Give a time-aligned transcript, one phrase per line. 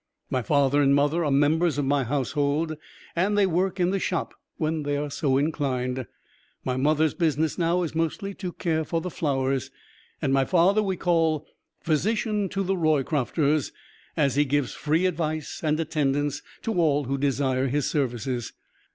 [0.31, 2.75] My father and mother are members of my household,
[3.15, 6.07] and they work in the Shop when they are so inclined.
[6.65, 9.69] My mother's business now is mostly to care for the flowers,
[10.19, 11.45] and my father we call
[11.81, 13.71] "Physician to The Roycrofters,"
[14.17, 18.53] as he gives free advice and attendance to all who desire his services.